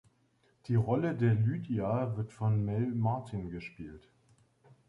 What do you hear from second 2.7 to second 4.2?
Martin gespielt.